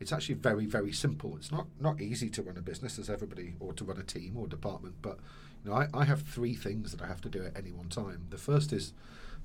[0.00, 1.36] it's actually very very simple.
[1.36, 4.36] It's not not easy to run a business as everybody or to run a team
[4.36, 5.18] or department, but
[5.64, 8.26] know I, I have three things that I have to do at any one time.
[8.30, 8.92] The first is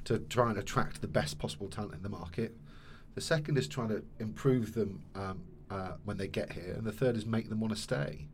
[0.06, 2.56] to try and attract the best possible talent in the market.
[3.16, 6.92] The second is trying to improve them um, uh, when they get here, and the
[6.92, 8.28] third is make them want to stay.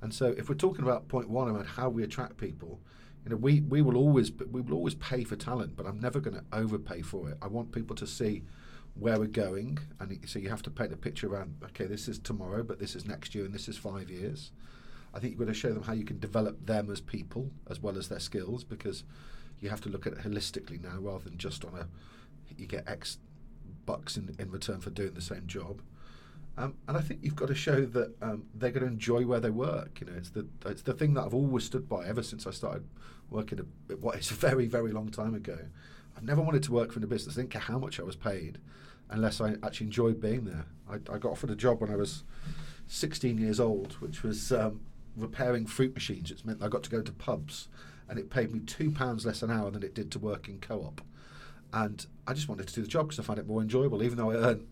[0.00, 2.80] And so, if we're talking about point one about how we attract people,
[3.24, 6.20] you know, we, we will always we will always pay for talent, but I'm never
[6.20, 7.38] going to overpay for it.
[7.40, 8.42] I want people to see
[8.94, 11.54] where we're going, and so you have to paint a picture around.
[11.66, 14.50] Okay, this is tomorrow, but this is next year, and this is five years.
[15.14, 17.80] I think you've got to show them how you can develop them as people as
[17.80, 19.04] well as their skills, because
[19.60, 21.86] you have to look at it holistically now rather than just on a
[22.58, 23.18] you get X
[23.86, 25.80] bucks in, in return for doing the same job.
[26.58, 29.40] Um, and I think you've got to show that um, they're going to enjoy where
[29.40, 30.00] they work.
[30.00, 32.50] You know, it's the it's the thing that I've always stood by ever since I
[32.50, 32.84] started
[33.30, 35.58] working at what is a very very long time ago.
[36.16, 37.36] I've never wanted to work for a business.
[37.36, 38.58] I didn't care how much I was paid,
[39.08, 40.66] unless I actually enjoyed being there.
[40.90, 42.22] I, I got offered a job when I was
[42.88, 44.80] 16 years old, which was um,
[45.16, 46.30] repairing fruit machines.
[46.30, 47.68] It meant I got to go to pubs,
[48.08, 50.58] and it paid me two pounds less an hour than it did to work in
[50.58, 51.00] co-op.
[51.72, 54.18] And I just wanted to do the job because I found it more enjoyable, even
[54.18, 54.66] though I earned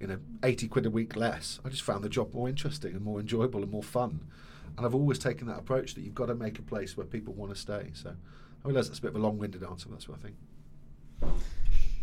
[0.00, 1.58] you know, 80 quid a week less.
[1.64, 4.26] I just found the job more interesting and more enjoyable and more fun.
[4.76, 7.32] And I've always taken that approach that you've got to make a place where people
[7.32, 7.90] want to stay.
[7.94, 10.22] So I realise that's a bit of a long winded answer, but that's what I
[10.22, 10.36] think.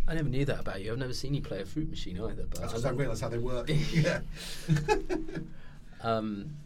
[0.07, 0.91] I never knew that about you.
[0.91, 2.45] I've never seen you play a fruit machine either.
[2.49, 3.69] But That's because I, realise how they work.
[3.91, 4.21] yeah.
[6.01, 6.57] um,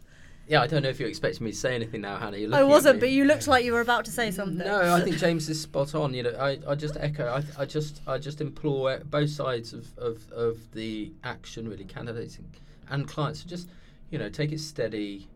[0.47, 2.37] yeah, I don't know if you're expecting me to say anything now, Hannah.
[2.37, 4.59] You're I wasn't, but you looked like you were about to say something.
[4.65, 6.13] No, I think James is spot on.
[6.13, 7.27] You know, I, I just echo.
[7.27, 12.37] I, I just I just implore both sides of, of, of the action, really, candidates
[12.37, 12.49] and,
[12.89, 13.69] and clients to just,
[14.09, 15.27] you know, take it steady,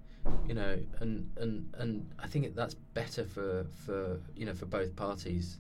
[0.47, 4.95] you know, and and and I think that's better for for you know for both
[4.95, 5.57] parties,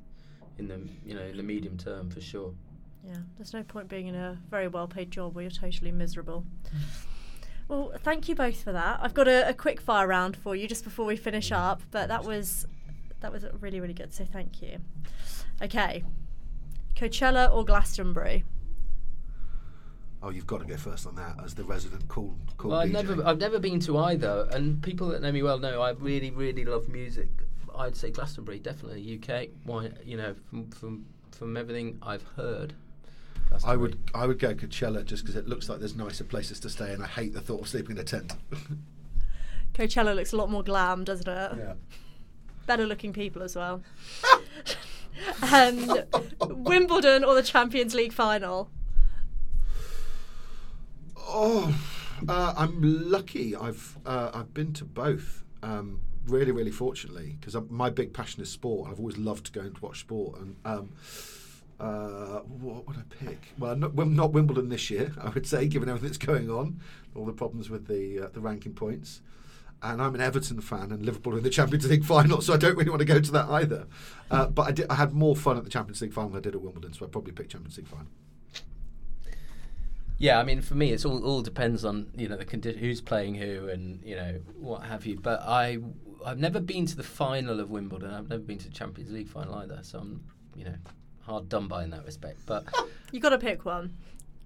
[0.59, 2.53] in the you know in the medium term for sure.
[3.05, 6.45] Yeah, there's no point being in a very well paid job where you're totally miserable.
[7.71, 8.99] Well, thank you both for that.
[9.01, 12.09] I've got a, a quick fire round for you just before we finish up, but
[12.09, 12.67] that was
[13.21, 14.13] that was really really good.
[14.13, 14.79] So thank you.
[15.61, 16.03] Okay,
[16.97, 18.43] Coachella or Glastonbury?
[20.21, 22.89] Oh, you've got to go first on that as the resident cool, cool Well, I've
[22.89, 22.91] DJ.
[22.91, 26.31] never I've never been to either, and people that know me well know I really
[26.31, 27.29] really love music.
[27.73, 29.47] I'd say Glastonbury definitely UK.
[29.63, 32.73] Why you know from from from everything I've heard.
[33.63, 36.69] I would I would go Coachella just because it looks like there's nicer places to
[36.69, 38.33] stay, and I hate the thought of sleeping in a tent.
[39.73, 41.51] Coachella looks a lot more glam, doesn't it?
[41.57, 41.73] yeah.
[42.65, 43.81] Better looking people as well.
[45.53, 45.89] um,
[46.39, 48.69] Wimbledon or the Champions League final?
[51.17, 51.73] Oh,
[52.27, 53.55] uh, I'm lucky.
[53.55, 55.43] I've uh, I've been to both.
[55.63, 58.89] Um, really, really fortunately, because my big passion is sport.
[58.89, 60.39] I've always loved going to go and watch sport.
[60.39, 60.91] And um,
[61.81, 63.39] uh, what would I pick?
[63.57, 65.13] Well, not, not Wimbledon this year.
[65.21, 66.79] I would say, given everything that's going on,
[67.15, 69.21] all the problems with the uh, the ranking points.
[69.83, 72.77] And I'm an Everton fan, and Liverpool in the Champions League final, so I don't
[72.77, 73.87] really want to go to that either.
[74.29, 76.41] Uh, but I, did, I had more fun at the Champions League final than I
[76.41, 78.05] did at Wimbledon, so I'd probably pick Champions League final.
[80.19, 83.33] Yeah, I mean, for me, it's all all depends on you know the who's playing
[83.33, 85.19] who and you know what have you.
[85.19, 85.79] But I
[86.23, 88.13] I've never been to the final of Wimbledon.
[88.13, 89.79] I've never been to the Champions League final either.
[89.81, 90.23] So I'm
[90.55, 90.75] you know
[91.31, 92.39] hard done by in that respect.
[92.45, 92.65] But
[93.11, 93.93] You got to pick one.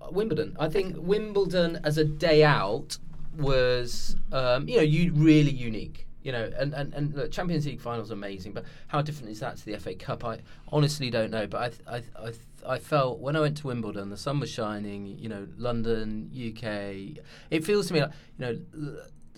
[0.01, 2.97] uh, Wimbledon, I think Wimbledon as a day out
[3.37, 6.07] was um, you know you really unique.
[6.23, 9.57] You know, and, and, and look, Champions League finals amazing, but how different is that
[9.57, 10.25] to the FA Cup?
[10.25, 10.39] I
[10.71, 11.45] honestly don't know.
[11.45, 12.33] But I, I, I,
[12.75, 15.05] I felt when I went to Wimbledon, the sun was shining.
[15.05, 17.21] You know, London, UK.
[17.51, 18.97] It feels to me like you know,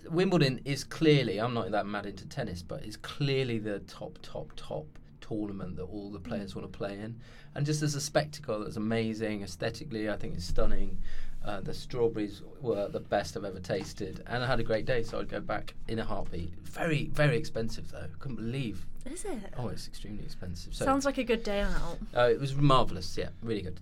[0.09, 1.39] Wimbledon is clearly.
[1.39, 4.85] I'm not that mad into tennis, but it's clearly the top, top, top
[5.27, 7.19] tournament that all the players want to play in.
[7.55, 10.09] And just as a spectacle, it's amazing aesthetically.
[10.09, 10.97] I think it's stunning.
[11.45, 15.03] Uh, the strawberries were the best I've ever tasted, and I had a great day.
[15.03, 16.53] So I'd go back in a heartbeat.
[16.63, 18.07] Very, very expensive though.
[18.19, 18.85] Couldn't believe.
[19.05, 19.53] Is it?
[19.57, 20.75] Oh, it's extremely expensive.
[20.75, 21.97] So Sounds like a good day out.
[22.15, 23.17] uh, it was marvelous.
[23.17, 23.79] Yeah, really good.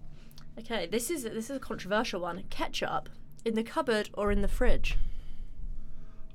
[0.59, 2.43] Okay, this is this is a controversial one.
[2.49, 3.09] Ketchup
[3.43, 4.97] in the cupboard or in the fridge?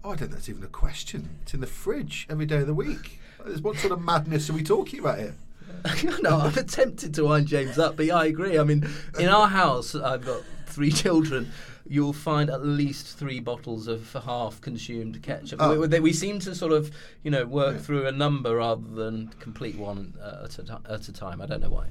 [0.02, 1.38] Oh, I don't think that's even a question.
[1.42, 3.20] It's in the fridge every day of the week.
[3.62, 5.34] What sort of madness are we talking about here?
[6.22, 8.59] no, I'm tempted to wind James up, but yeah, I agree.
[8.59, 8.86] I mean,
[9.18, 11.51] in our house, I've got three children.
[11.88, 15.59] You'll find at least three bottles of half-consumed ketchup.
[15.61, 15.78] Oh.
[15.80, 16.91] We, we- we seem to sort of,
[17.24, 17.80] you know, work Yeah.
[17.82, 21.41] through a number rather than complete one uh, at, a at a time.
[21.41, 21.86] I don't know why.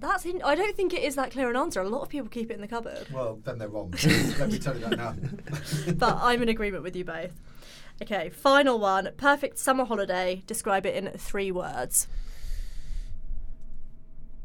[0.00, 1.80] That's in, I don't think it is that clear an answer.
[1.80, 3.94] A lot of people keep it in the cupboard, Well, then they're wrong.
[4.38, 5.14] Let me tell you that now.
[5.94, 7.30] but I'm in agreement with you both.
[8.02, 9.10] Okay, final one.
[9.16, 10.42] Perfect summer holiday.
[10.46, 12.08] Describe it in three words.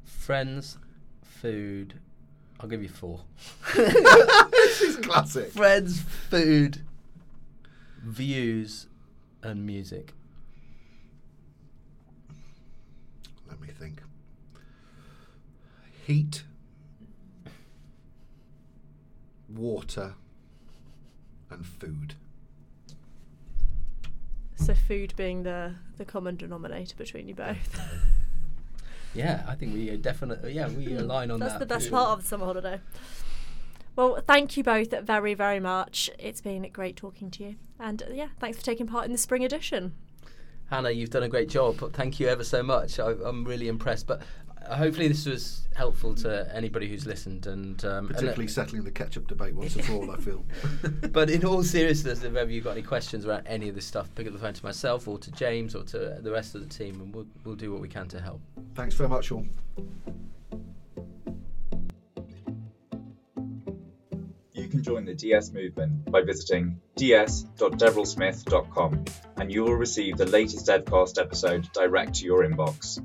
[0.03, 0.77] Friends,
[1.23, 1.95] food,
[2.59, 3.21] I'll give you four.
[3.75, 5.51] this is classic.
[5.51, 6.81] Friends, food,
[8.03, 8.87] views,
[9.41, 10.13] and music.
[13.47, 14.03] Let me think.
[16.05, 16.43] Heat,
[19.47, 20.15] water,
[21.49, 22.15] and food.
[24.59, 27.79] So food being the the common denominator between you both.
[29.13, 31.59] Yeah, I think we definitely yeah we align on That's that.
[31.59, 32.79] That's the best part of the summer holiday.
[33.95, 36.09] Well, thank you both very, very much.
[36.17, 37.55] It's been great talking to you.
[37.79, 39.93] And uh, yeah, thanks for taking part in the spring edition.
[40.69, 41.93] Hannah, you've done a great job.
[41.93, 42.97] Thank you ever so much.
[42.99, 44.07] I, I'm really impressed.
[44.07, 44.21] But
[44.67, 47.47] hopefully this was helpful to anybody who's listened.
[47.47, 50.43] And um, and, uh, Particularly settling the ketchup debate once and for all, I feel.
[51.11, 54.09] but in all seriousness, if ever you've got any questions around any of this stuff,
[54.15, 56.67] pick up the phone to myself or to James or to the rest of the
[56.67, 58.41] team, and we'll we'll do what we can to help.
[58.75, 59.45] Thanks very much, all.
[64.53, 69.05] You can join the DS movement by visiting ds.deverellsmith.com
[69.37, 72.99] and you will receive the latest Devcast episode direct to your inbox.